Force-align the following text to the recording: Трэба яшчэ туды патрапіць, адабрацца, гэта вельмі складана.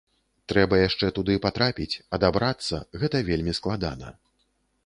Трэба 0.51 0.79
яшчэ 0.87 1.09
туды 1.17 1.35
патрапіць, 1.43 1.99
адабрацца, 2.19 2.83
гэта 3.03 3.25
вельмі 3.29 3.57
складана. 3.59 4.13